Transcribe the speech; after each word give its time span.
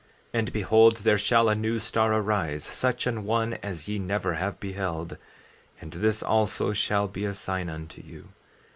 14:5 0.01 0.07
And 0.39 0.51
behold, 0.53 0.97
there 0.97 1.17
shall 1.19 1.47
a 1.47 1.53
new 1.53 1.77
star 1.77 2.11
arise, 2.11 2.63
such 2.63 3.05
an 3.05 3.23
one 3.23 3.53
as 3.61 3.87
ye 3.87 3.99
never 3.99 4.33
have 4.33 4.59
beheld; 4.59 5.17
and 5.79 5.93
this 5.93 6.23
also 6.23 6.73
shall 6.73 7.07
be 7.07 7.23
a 7.23 7.35
sign 7.35 7.69
unto 7.69 8.01
you. 8.01 8.29